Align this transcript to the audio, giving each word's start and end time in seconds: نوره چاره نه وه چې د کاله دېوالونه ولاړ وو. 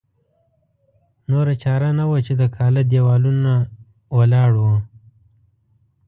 نوره 1.29 1.53
چاره 1.63 1.89
نه 1.99 2.05
وه 2.09 2.19
چې 2.25 2.33
د 2.41 2.43
کاله 2.55 2.81
دېوالونه 2.91 3.53
ولاړ 4.17 4.51
وو. 4.61 4.75